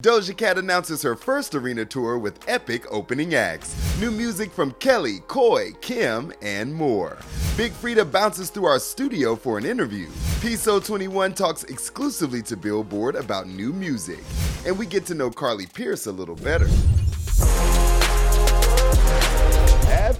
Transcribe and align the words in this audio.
Doja 0.00 0.36
Cat 0.36 0.58
announces 0.58 1.02
her 1.02 1.16
first 1.16 1.56
arena 1.56 1.84
tour 1.84 2.18
with 2.18 2.48
epic 2.48 2.84
opening 2.88 3.34
acts. 3.34 3.74
New 3.98 4.12
music 4.12 4.52
from 4.52 4.70
Kelly, 4.74 5.18
Coi, 5.26 5.72
Kim, 5.80 6.32
and 6.40 6.72
more. 6.72 7.18
Big 7.56 7.72
Freedia 7.72 8.08
bounces 8.08 8.48
through 8.48 8.66
our 8.66 8.78
studio 8.78 9.34
for 9.34 9.58
an 9.58 9.66
interview. 9.66 10.08
Piso 10.40 10.78
21 10.78 11.34
talks 11.34 11.64
exclusively 11.64 12.42
to 12.42 12.56
Billboard 12.56 13.16
about 13.16 13.48
new 13.48 13.72
music. 13.72 14.22
And 14.64 14.78
we 14.78 14.86
get 14.86 15.04
to 15.06 15.16
know 15.16 15.32
Carly 15.32 15.66
Pearce 15.66 16.06
a 16.06 16.12
little 16.12 16.36
better. 16.36 16.68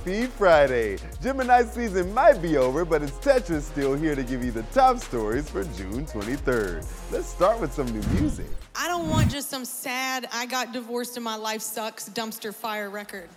Happy 0.09 0.25
Friday! 0.25 0.97
Gemini 1.21 1.65
season 1.65 2.15
might 2.15 2.41
be 2.41 2.57
over, 2.57 2.87
but 2.87 3.03
it's 3.03 3.13
Tetris 3.19 3.61
still 3.61 3.95
here 3.95 4.15
to 4.15 4.23
give 4.23 4.43
you 4.43 4.51
the 4.51 4.63
top 4.73 5.01
stories 5.01 5.51
for 5.51 5.65
June 5.65 6.07
23rd. 6.07 6.83
Let's 7.13 7.27
start 7.27 7.61
with 7.61 7.75
some 7.75 7.85
new 7.89 8.01
music. 8.19 8.47
I 8.75 8.89
don't 8.89 9.11
want 9.11 9.31
just 9.31 9.51
some 9.51 9.67
sad, 9.67 10.27
I 10.33 10.47
got 10.47 10.73
divorced 10.73 11.19
and 11.19 11.25
my 11.25 11.37
life 11.37 11.61
sucks 11.61 12.09
dumpster 12.09 12.55
fire 12.55 12.89
record. 12.89 13.29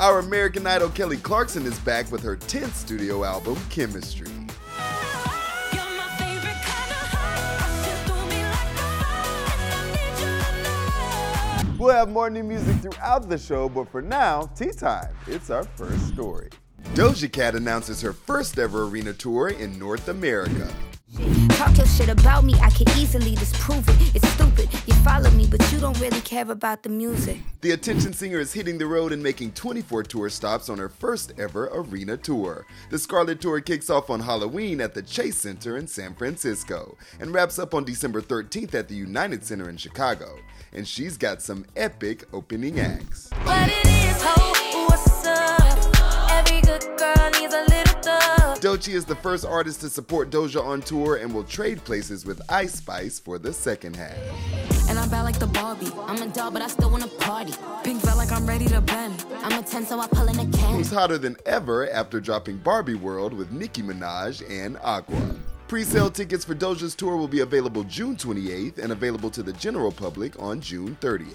Our 0.00 0.18
American 0.18 0.66
Idol 0.66 0.88
Kelly 0.88 1.18
Clarkson 1.18 1.64
is 1.64 1.78
back 1.78 2.10
with 2.10 2.24
her 2.24 2.36
10th 2.36 2.72
studio 2.72 3.22
album, 3.22 3.56
Chemistry. 3.70 4.26
We'll 11.80 11.96
have 11.96 12.10
more 12.10 12.28
new 12.28 12.42
music 12.42 12.76
throughout 12.82 13.26
the 13.30 13.38
show, 13.38 13.66
but 13.66 13.88
for 13.88 14.02
now, 14.02 14.50
tea 14.54 14.72
time. 14.72 15.16
It's 15.26 15.48
our 15.48 15.64
first 15.64 16.08
story. 16.08 16.50
Doja 16.92 17.32
Cat 17.32 17.54
announces 17.54 18.02
her 18.02 18.12
first 18.12 18.58
ever 18.58 18.82
arena 18.82 19.14
tour 19.14 19.48
in 19.48 19.78
North 19.78 20.08
America. 20.08 20.70
Talk 21.50 21.78
your 21.78 21.86
shit 21.86 22.10
about 22.10 22.44
me, 22.44 22.52
I 22.60 22.68
can 22.68 22.86
easily 22.98 23.34
disprove 23.34 23.88
it. 23.88 24.14
It's 24.14 24.28
stupid. 24.28 24.68
You 24.86 24.94
follow 25.02 25.30
me, 25.30 25.46
but 25.46 25.60
you 25.72 25.80
don't 25.80 25.98
really 26.00 26.20
care 26.20 26.48
about 26.50 26.82
the 26.82 26.90
music. 26.90 27.38
The 27.62 27.72
attention 27.72 28.12
singer 28.12 28.38
is 28.38 28.52
hitting 28.52 28.76
the 28.76 28.86
road 28.86 29.12
and 29.12 29.22
making 29.22 29.52
24 29.52 30.02
tour 30.02 30.28
stops 30.28 30.68
on 30.68 30.76
her 30.76 30.90
first 30.90 31.32
ever 31.38 31.70
arena 31.72 32.18
tour. 32.18 32.66
The 32.90 32.98
Scarlet 32.98 33.40
Tour 33.40 33.60
kicks 33.60 33.88
off 33.88 34.10
on 34.10 34.20
Halloween 34.20 34.82
at 34.82 34.92
the 34.92 35.02
Chase 35.02 35.38
Center 35.38 35.78
in 35.78 35.86
San 35.86 36.14
Francisco 36.14 36.96
and 37.18 37.32
wraps 37.32 37.58
up 37.58 37.74
on 37.74 37.84
December 37.84 38.20
13th 38.20 38.74
at 38.74 38.88
the 38.88 38.94
United 38.94 39.44
Center 39.44 39.70
in 39.70 39.78
Chicago. 39.78 40.38
And 40.72 40.86
she's 40.86 41.16
got 41.16 41.42
some 41.42 41.64
epic 41.76 42.24
opening 42.32 42.78
acts. 42.80 43.30
Doechii 48.60 48.92
is 48.92 49.06
the 49.06 49.16
first 49.16 49.46
artist 49.46 49.80
to 49.80 49.88
support 49.88 50.30
Doja 50.30 50.62
on 50.62 50.82
tour 50.82 51.16
and 51.16 51.32
will 51.34 51.44
trade 51.44 51.82
places 51.84 52.26
with 52.26 52.42
Ice 52.50 52.74
Spice 52.74 53.18
for 53.18 53.38
the 53.38 53.52
second 53.54 53.96
half. 53.96 54.18
And 54.88 54.98
I'm 54.98 55.08
bad 55.08 55.22
like 55.22 55.38
the 55.38 55.46
Barbie. 55.46 55.90
I'm 56.06 56.20
a 56.20 56.26
doll, 56.26 56.50
but 56.50 56.60
I 56.60 56.66
still 56.66 56.90
wanna 56.90 57.06
party. 57.06 57.54
Pink 57.82 58.02
felt 58.02 58.18
like 58.18 58.30
I'm 58.30 58.46
ready 58.46 58.66
to 58.66 58.80
bend. 58.82 59.24
I'm 59.42 59.58
a 59.58 59.62
10, 59.62 59.86
so 59.86 59.98
I 59.98 60.06
pull 60.08 60.28
in 60.28 60.38
a 60.38 60.44
can. 60.56 60.74
Who's 60.76 60.90
hotter 60.90 61.16
than 61.16 61.36
ever 61.46 61.90
after 61.90 62.20
dropping 62.20 62.58
Barbie 62.58 62.96
World 62.96 63.32
with 63.32 63.50
Nicki 63.50 63.82
Minaj 63.82 64.42
and 64.50 64.76
Aqua. 64.82 65.36
Pre-sale 65.70 66.10
tickets 66.10 66.44
for 66.44 66.56
Doja's 66.56 66.96
tour 66.96 67.14
will 67.16 67.28
be 67.28 67.42
available 67.42 67.84
June 67.84 68.16
28th 68.16 68.78
and 68.78 68.90
available 68.90 69.30
to 69.30 69.40
the 69.40 69.52
general 69.52 69.92
public 69.92 70.36
on 70.42 70.60
June 70.60 70.98
30th. 71.00 71.30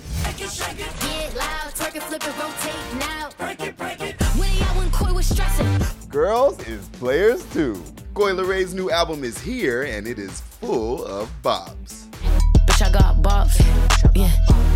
Girls 6.10 6.68
is 6.68 6.90
players 6.90 7.46
too. 7.54 7.82
Coi 8.14 8.34
Leray's 8.34 8.74
new 8.74 8.92
album 8.92 9.24
is 9.24 9.40
here 9.40 9.84
and 9.84 10.06
it 10.06 10.20
is 10.20 10.42
full 10.42 11.06
of 11.06 11.32
bops. 11.42 12.08
Bitch, 12.68 12.86
I 12.86 12.92
got 12.92 13.22
bops. 13.22 13.58
Yeah. 14.14 14.75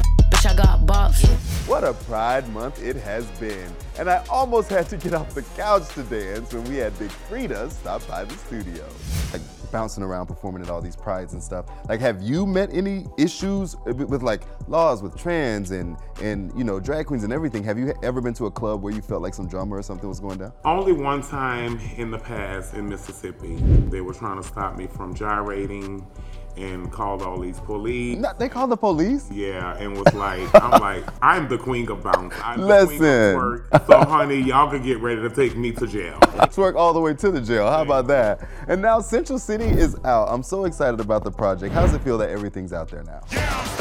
What 1.69 1.84
a 1.84 1.94
Pride 1.94 2.50
Month 2.50 2.81
it 2.81 2.96
has 2.96 3.28
been. 3.40 3.72
And 4.00 4.09
I 4.09 4.25
almost 4.28 4.72
had 4.72 4.90
to 4.90 4.97
get 4.97 5.13
off 5.13 5.35
the 5.35 5.44
couch 5.56 5.88
to 5.90 6.02
dance 6.02 6.52
when 6.52 6.63
we 6.63 6.78
had 6.78 6.97
Big 6.97 7.12
Freedia 7.30 7.69
stop 7.69 8.07
by 8.07 8.24
the 8.24 8.34
studio. 8.38 8.84
Like 9.31 9.44
bouncing 9.72 10.03
around 10.03 10.25
performing 10.25 10.63
at 10.63 10.72
all 10.72 10.81
these 10.81 10.96
prides 10.96 11.34
and 11.34 11.44
stuff. 11.44 11.68
Like 11.88 12.00
have 12.00 12.24
you 12.24 12.47
met 12.47 12.74
any 12.74 13.06
issues 13.19 13.75
with, 13.85 14.02
with 14.02 14.24
like 14.24 14.41
laws 14.68 15.03
with 15.03 15.16
trans 15.16 15.69
and 15.69 15.96
and 16.24 16.52
you 16.57 16.63
know 16.63 16.80
drag 16.80 17.06
queens 17.06 17.24
and 17.24 17.31
everything? 17.31 17.63
Have 17.66 17.78
you 17.78 17.94
ever 18.01 18.19
been 18.19 18.34
to 18.34 18.47
a 18.47 18.51
club 18.51 18.81
where 18.81 18.91
you 18.91 19.03
felt 19.03 19.22
like 19.22 19.36
some 19.36 19.47
drama 19.47 19.75
or 19.75 19.84
something 19.84 20.09
was 20.09 20.19
going 20.19 20.40
down? 20.40 20.53
Only 20.66 20.94
one 20.94 21.22
time 21.22 21.80
in 21.97 22.09
the 22.09 22.18
past 22.18 22.74
in 22.74 22.90
Mississippi. 22.90 23.57
They 23.91 24.01
were 24.01 24.16
trying 24.16 24.41
to 24.41 24.44
stop 24.44 24.75
me 24.75 24.88
from 24.88 25.13
gyrating 25.13 26.07
and 26.62 26.92
called 26.92 27.22
all 27.22 27.40
these 27.40 27.59
police. 27.59 28.18
No, 28.18 28.31
they 28.38 28.50
called 28.50 28.72
the 28.72 28.78
police? 28.78 29.30
Yeah, 29.31 29.78
and 29.78 29.97
was 29.97 30.14
like, 30.14 30.47
I'm 30.62 30.72
like, 30.81 31.06
I'm 31.22 31.47
the 31.47 31.58
queen 31.58 31.90
of 31.90 32.03
bounce. 32.03 32.34
I'm 32.44 32.62
the 32.62 32.86
queen 32.86 33.00
Listen. 33.00 33.36
of 33.36 33.42
twerk. 33.42 33.88
So, 33.88 34.00
honey, 34.09 34.42
y'all 34.42 34.69
could 34.69 34.84
get 34.84 35.00
ready 35.00 35.22
to 35.22 35.30
take 35.30 35.56
me 35.56 35.72
to 35.74 35.88
jail. 35.88 36.19
Twerk 36.50 36.75
all 36.75 36.94
the 36.94 37.00
way 37.00 37.14
to 37.14 37.31
the 37.31 37.42
jail. 37.42 37.69
How 37.69 37.81
about 37.81 38.08
that? 38.08 38.48
And 38.68 38.81
now 38.81 39.00
Central 39.00 39.40
City 39.40 39.66
is 39.66 39.96
out. 40.03 40.28
I'm 40.30 40.44
so 40.44 40.66
excited 40.66 41.00
about 41.00 41.24
the 41.24 41.31
project. 41.31 41.74
How 41.74 41.81
does 41.81 41.94
it 41.94 42.02
feel 42.02 42.18
that 42.18 42.30
everything's 42.30 42.74
out 42.74 42.90
there 42.90 43.03
now? 43.03 43.22
It's 43.31 43.79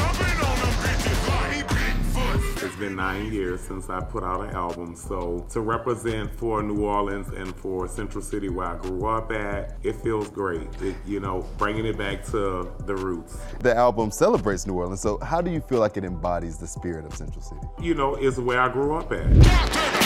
been 2.79 2.95
nine 2.95 3.31
years 3.31 3.59
since 3.59 3.89
I 3.89 3.99
put 3.99 4.23
out 4.23 4.41
an 4.41 4.51
album, 4.55 4.95
so 4.95 5.45
to 5.49 5.59
represent 5.59 6.33
for 6.33 6.63
New 6.63 6.85
Orleans 6.85 7.27
and 7.29 7.53
for 7.55 7.87
Central 7.87 8.23
City 8.23 8.47
where 8.49 8.67
I 8.67 8.77
grew 8.77 9.05
up 9.07 9.31
at, 9.31 9.77
it 9.83 9.97
feels 9.97 10.29
great. 10.29 10.67
It, 10.81 10.95
you 11.05 11.19
know, 11.19 11.45
bringing 11.57 11.85
it 11.85 11.97
back 11.97 12.23
to 12.27 12.71
the 12.85 12.95
roots. 12.95 13.37
The 13.59 13.75
album 13.75 14.11
celebrates 14.11 14.65
New 14.65 14.75
Orleans, 14.75 15.01
so 15.01 15.19
how 15.19 15.41
do 15.41 15.51
you 15.51 15.59
feel 15.59 15.79
like 15.79 15.97
it 15.97 16.05
embodies 16.05 16.57
the 16.57 16.67
spirit 16.67 17.05
of 17.05 17.13
Central 17.15 17.41
City? 17.41 17.61
You 17.81 17.95
know, 17.95 18.15
it's 18.15 18.37
where 18.37 18.61
I 18.61 18.69
grew 18.69 18.95
up 18.95 19.11
at. 19.11 19.98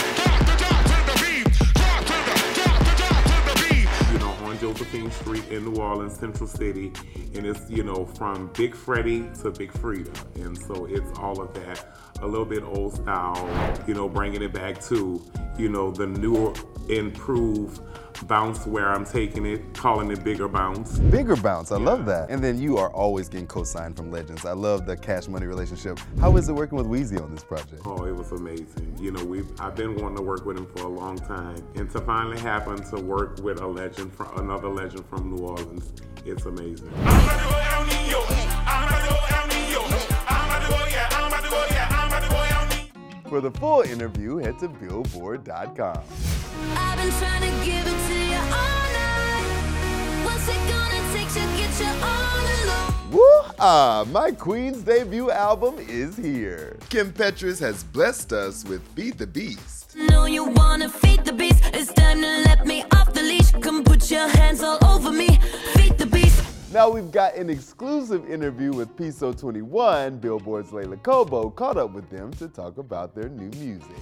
In 5.54 5.72
New 5.72 5.80
Orleans, 5.80 6.18
Central 6.18 6.48
City, 6.48 6.92
and 7.34 7.46
it's 7.46 7.70
you 7.70 7.84
know 7.84 8.06
from 8.06 8.50
Big 8.54 8.74
Freddie 8.74 9.28
to 9.40 9.52
Big 9.52 9.72
Freedia, 9.72 10.12
and 10.44 10.58
so 10.58 10.86
it's 10.86 11.16
all 11.20 11.40
of 11.40 11.54
that, 11.54 11.96
a 12.22 12.26
little 12.26 12.44
bit 12.44 12.64
old 12.64 12.94
style, 12.94 13.48
you 13.86 13.94
know, 13.94 14.08
bringing 14.08 14.42
it 14.42 14.52
back 14.52 14.82
to 14.86 15.24
you 15.58 15.68
know 15.68 15.90
the 15.90 16.06
new, 16.06 16.52
improved 16.88 17.80
bounce 18.26 18.66
where 18.66 18.88
I'm 18.90 19.04
taking 19.04 19.44
it, 19.44 19.74
calling 19.74 20.10
it 20.10 20.24
bigger 20.24 20.48
bounce. 20.48 20.98
Bigger 20.98 21.36
bounce, 21.36 21.72
I 21.72 21.76
love 21.76 22.06
that. 22.06 22.30
And 22.30 22.42
then 22.42 22.58
you 22.58 22.78
are 22.78 22.90
always 22.90 23.28
getting 23.28 23.46
co-signed 23.46 23.96
from 23.96 24.10
legends. 24.10 24.44
I 24.44 24.52
love 24.52 24.86
the 24.86 24.96
cash 24.96 25.28
money 25.28 25.46
relationship. 25.46 25.98
How 26.20 26.36
is 26.36 26.48
it 26.48 26.52
working 26.52 26.78
with 26.78 26.86
Weezy 26.86 27.20
on 27.20 27.32
this 27.32 27.44
project? 27.44 27.82
Oh, 27.84 28.04
it 28.04 28.14
was 28.14 28.32
amazing. 28.32 28.96
You 29.00 29.12
know, 29.12 29.24
we've 29.24 29.48
I've 29.60 29.74
been 29.74 29.96
wanting 29.96 30.16
to 30.18 30.22
work 30.22 30.46
with 30.46 30.56
him 30.56 30.66
for 30.74 30.84
a 30.84 30.88
long 30.88 31.18
time, 31.18 31.62
and 31.74 31.90
to 31.90 32.00
finally 32.00 32.40
happen 32.40 32.82
to 32.90 33.00
work 33.00 33.40
with 33.42 33.60
a 33.60 33.66
legend 33.66 34.12
from 34.14 34.38
another 34.38 34.68
legend 34.68 35.04
from 35.06 35.34
New 35.34 35.42
Orleans, 35.44 35.92
it's 36.24 36.46
amazing. 36.46 36.90
For 43.34 43.40
the 43.40 43.50
full 43.50 43.80
interview, 43.80 44.36
head 44.36 44.60
to 44.60 44.68
billboard.com. 44.68 45.98
I've 46.76 46.98
been 46.98 47.10
trying 47.18 47.40
to 47.40 47.66
give 47.66 47.84
it 47.84 48.06
to 48.06 48.14
you 48.14 48.36
all 48.36 48.84
night. 48.94 50.24
What's 50.24 50.46
it 50.46 50.62
gonna 50.70 51.02
take 51.12 51.28
to 51.30 51.40
get 51.58 51.80
you 51.80 51.90
all 52.00 52.46
alone? 52.62 52.94
Woo! 53.10 53.52
Ah, 53.58 54.04
my 54.12 54.30
Queen's 54.30 54.82
debut 54.82 55.32
album 55.32 55.74
is 55.80 56.16
here. 56.16 56.78
Kim 56.90 57.12
Petras 57.12 57.58
has 57.58 57.82
blessed 57.82 58.32
us 58.32 58.64
with 58.66 58.86
Feed 58.94 59.18
the 59.18 59.26
Beast. 59.26 59.96
Know 59.96 60.26
you 60.26 60.44
wanna 60.44 60.88
feed 60.88 61.24
the 61.24 61.32
beast. 61.32 61.60
It's 61.72 61.92
time 61.92 62.20
to 62.20 62.42
let 62.46 62.64
me 62.64 62.84
off 62.92 63.12
the 63.14 63.22
leash. 63.22 63.50
Come 63.50 63.82
put 63.82 64.12
your 64.12 64.28
hands 64.28 64.62
all 64.62 64.78
over 64.84 65.10
me. 65.10 65.40
Feed 65.74 65.98
the 65.98 66.06
beast. 66.06 66.13
Now 66.74 66.90
we've 66.90 67.12
got 67.12 67.36
an 67.36 67.50
exclusive 67.50 68.28
interview 68.28 68.72
with 68.72 68.96
Piso 68.96 69.32
21, 69.32 70.18
Billboard's 70.18 70.72
Leila 70.72 70.96
Cobo, 70.96 71.48
caught 71.54 71.76
up 71.76 71.92
with 71.92 72.10
them 72.10 72.32
to 72.32 72.48
talk 72.48 72.78
about 72.78 73.14
their 73.14 73.28
new 73.28 73.48
music. 73.60 73.94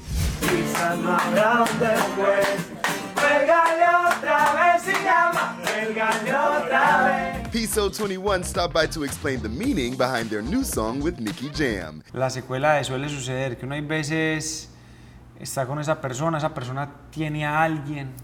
Cuélgale 3.14 3.84
otra 3.84 4.54
vez 4.54 4.88
y 4.88 5.04
llama. 5.04 5.58
Cuélgale 5.62 6.32
otra 6.32 7.42
vez. 7.42 7.48
Piso 7.50 7.90
21 7.90 8.42
stopped 8.42 8.72
by 8.72 8.86
to 8.86 9.04
explain 9.04 9.42
the 9.42 9.50
meaning 9.50 9.94
behind 9.94 10.30
their 10.30 10.40
new 10.40 10.64
song 10.64 11.02
with 11.02 11.20
Nicky 11.20 11.50
Jam. 11.50 12.02
La 12.14 12.30
secuela 12.30 12.76
de 12.76 12.84
suele 12.84 13.10
suceder 13.10 13.58
que 13.58 13.66
uno 13.66 13.74
hay 13.74 13.82
veces 13.82 14.70
está 15.38 15.66
con 15.66 15.78
esa 15.78 16.00
persona, 16.00 16.38
esa 16.38 16.54
persona 16.54 16.88
tiene 17.10 17.44
a 17.44 17.62
alguien 17.62 18.14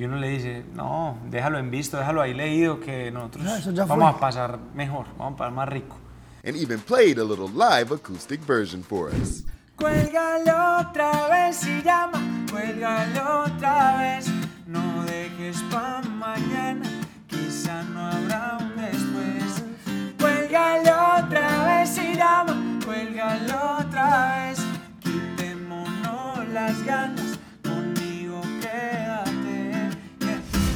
y 0.00 0.04
uno 0.06 0.16
le 0.16 0.28
dice, 0.30 0.64
no, 0.74 1.18
déjalo 1.28 1.58
en 1.58 1.70
visto, 1.70 1.98
déjalo 1.98 2.22
ahí 2.22 2.32
leído 2.32 2.80
que 2.80 3.10
nosotros 3.10 3.44
No, 3.44 3.86
vamos 3.86 4.08
fue. 4.10 4.16
a 4.16 4.20
pasar 4.20 4.58
mejor, 4.74 5.04
vamos 5.18 5.34
a 5.34 5.36
pasar 5.36 5.52
más 5.52 5.68
rico. 5.68 5.96
And 6.42 6.56
even 6.56 6.80
played 6.80 7.18
a 7.18 7.24
little 7.24 7.48
live 7.50 7.92
acoustic 7.94 8.40
version 8.46 8.82
for 8.82 9.10
us. 9.10 9.44
Cuélgale 9.76 10.50
otra 10.50 11.28
vez 11.28 11.62
y 11.66 11.82
llama, 11.82 12.18
cuélgale 12.50 13.20
otra 13.20 13.98
vez, 13.98 14.26
no 14.66 15.02
dejes 15.04 15.60
pa' 15.70 16.00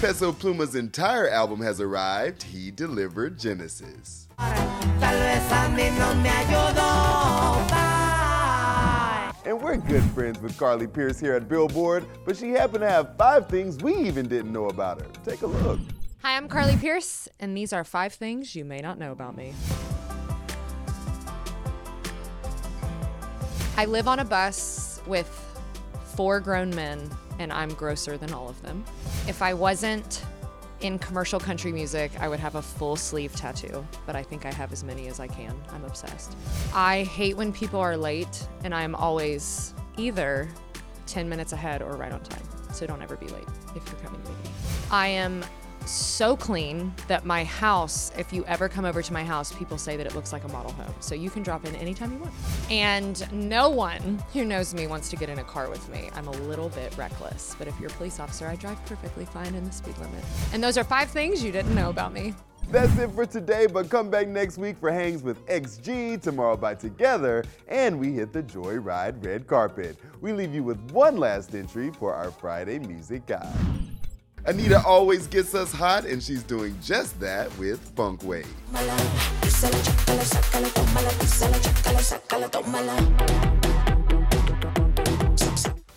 Peso 0.05 0.33
Pluma's 0.35 0.75
entire 0.75 1.31
album 1.31 1.63
has 1.63 1.81
arrived. 1.81 2.43
He 2.43 2.71
delivered 2.71 3.39
Genesis. 3.39 4.29
Tal 4.37 4.51
vez 5.01 5.51
a 5.51 5.71
mí 5.75 5.99
no 5.99 6.15
me 6.17 6.29
ayudó. 6.29 7.67
Bye. 7.71 9.33
And 9.47 9.63
we're 9.63 9.79
good 9.79 10.03
friends 10.11 10.39
with 10.41 10.59
Carly 10.59 10.87
Pearce 10.87 11.19
here 11.19 11.33
at 11.33 11.49
Billboard, 11.49 12.05
but 12.27 12.37
she 12.37 12.51
happened 12.51 12.83
to 12.83 12.91
have 12.91 13.17
five 13.17 13.49
things 13.49 13.83
we 13.83 13.95
even 13.95 14.29
didn't 14.29 14.53
know 14.53 14.67
about 14.67 15.01
her. 15.01 15.09
Take 15.25 15.41
a 15.41 15.47
look. 15.47 15.81
Hi, 16.21 16.37
I'm 16.37 16.49
Carly 16.49 16.77
Pearce, 16.77 17.27
and 17.41 17.57
these 17.57 17.73
are 17.73 17.83
five 17.83 18.13
things 18.13 18.55
you 18.55 18.67
may 18.67 18.81
not 18.81 18.99
know 18.99 19.11
about 19.11 19.35
me. 19.35 19.55
I 23.79 23.87
live 23.87 24.07
on 24.07 24.19
a 24.19 24.25
bus 24.27 25.01
with 25.07 25.54
four 26.17 26.41
grown 26.41 26.75
men, 26.75 27.11
and 27.39 27.53
I'm 27.53 27.71
grosser 27.71 28.17
than 28.17 28.33
all 28.33 28.49
of 28.49 28.61
them. 28.63 28.85
If 29.27 29.43
I 29.43 29.55
wasn't 29.55 30.25
in 30.81 30.99
commercial 30.99 31.41
country 31.41 31.73
music, 31.73 32.13
I 32.21 32.29
would 32.29 32.41
have 32.41 32.57
a 32.57 32.63
full 32.63 32.97
sleeve 32.97 33.35
tattoo, 33.35 33.87
but 34.07 34.15
I 34.15 34.23
think 34.23 34.45
I 34.45 34.53
have 34.53 34.73
as 34.73 34.85
many 34.85 35.09
as 35.09 35.19
I 35.19 35.27
can. 35.27 35.55
I'm 35.73 35.85
obsessed. 35.85 36.37
I 36.75 37.05
hate 37.05 37.37
when 37.37 37.53
people 37.53 37.81
are 37.81 37.97
late, 37.97 38.47
and 38.65 38.75
I'm 38.75 38.95
always 38.95 39.75
either 39.97 40.49
10 41.07 41.29
minutes 41.29 41.53
ahead 41.53 41.83
or 41.83 41.97
right 41.97 42.13
on 42.13 42.21
time. 42.23 42.43
So 42.73 42.87
don't 42.87 43.03
ever 43.03 43.17
be 43.17 43.29
late 43.29 43.47
if 43.75 43.87
you're 43.87 44.01
coming 44.01 44.21
to 44.23 44.31
me. 44.31 44.37
I 44.91 45.09
am 45.09 45.45
so 45.87 46.37
clean 46.37 46.93
that 47.09 47.25
my 47.25 47.45
house, 47.45 48.13
if 48.17 48.33
you 48.33 48.45
ever 48.47 48.69
come 48.69 48.85
over 48.85 49.03
to 49.03 49.13
my 49.13 49.25
house, 49.25 49.53
people 49.53 49.79
say 49.79 49.97
that 49.97 50.07
it 50.07 50.15
looks 50.15 50.33
like 50.33 50.45
a 50.45 50.49
model 50.49 50.73
home. 50.73 50.95
So 51.01 51.15
you 51.15 51.31
can 51.31 51.43
drop 51.43 51.65
in 51.65 51.75
anytime 51.77 52.13
you 52.13 52.19
want. 52.19 52.33
And 52.71 53.33
no 53.33 53.69
one 53.69 54.23
who 54.33 54.45
knows 54.45 54.75
me 54.75 54.87
wants 54.87 55.09
to 55.11 55.17
get 55.17 55.29
in 55.29 55.39
a 55.39 55.45
car 55.45 55.69
with 55.69 55.89
me. 55.89 56.11
I'm 56.15 56.29
a 56.29 56.33
little 56.33 56.69
bit 56.71 56.97
reckless, 56.97 57.55
but 57.59 57.69
if 57.69 57.79
you're 57.79 57.91
a 57.91 57.95
police 57.95 58.21
officer, 58.21 58.47
I 58.47 58.57
drive 58.57 58.85
perfectly 58.87 59.25
fine 59.25 59.55
in 59.55 59.65
the 59.65 59.73
speed 59.73 59.97
limit. 59.99 60.25
And 60.53 60.63
those 60.63 60.79
are 60.79 60.85
five 60.85 61.11
things 61.11 61.43
you 61.43 61.53
didn't 61.53 61.75
know 61.75 61.91
about 61.91 62.13
me. 62.13 62.35
That's 62.71 62.97
it 62.99 63.11
for 63.11 63.27
today, 63.27 63.67
but 63.67 63.91
come 63.91 64.11
back 64.11 64.27
next 64.27 64.59
week 64.59 64.79
for 64.79 64.91
Hangs 64.91 65.23
with 65.23 65.45
XG, 65.47 66.21
Tomorrow 66.21 66.59
X 66.65 66.81
Together, 66.81 67.45
and 67.69 68.01
we 68.01 68.13
hit 68.13 68.33
the 68.33 68.43
Joyride 68.43 69.25
red 69.25 69.47
carpet. 69.47 69.99
We 70.21 70.33
leave 70.33 70.55
you 70.55 70.65
with 70.65 70.81
one 70.91 71.19
last 71.19 71.55
entry 71.55 71.91
for 71.91 72.15
our 72.15 72.31
Friday 72.31 72.79
music 72.79 73.27
guide. 73.27 73.55
Anitta 74.47 74.85
always 74.85 75.27
gets 75.27 75.55
us 75.55 75.73
hot, 75.73 76.05
and 76.05 76.23
she's 76.23 76.43
doing 76.43 76.77
just 76.83 77.19
that 77.21 77.57
with 77.59 77.81
Funk 77.97 78.21
Rave. 78.25 78.47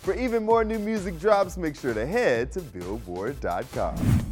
For 0.00 0.14
even 0.14 0.44
more 0.44 0.64
new 0.64 0.78
music 0.78 1.20
drops, 1.20 1.58
make 1.58 1.76
sure 1.76 1.92
to 1.92 2.06
head 2.06 2.50
to 2.52 2.62
Billboard.com. 2.62 4.27